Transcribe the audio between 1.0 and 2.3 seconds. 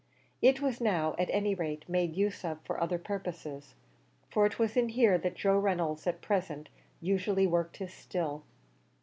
at any rate made